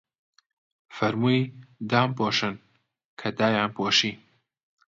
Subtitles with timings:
[0.95, 1.39] فەرمووی:
[1.89, 2.55] دام پۆشن،
[3.19, 4.11] کە دایان پۆشی